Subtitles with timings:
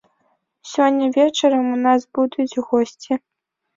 [0.69, 3.11] Сёння вечарам у нас будуць госці.